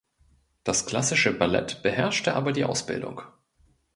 [0.63, 3.21] Das klassische Ballett beherrschte aber die Ausbildung.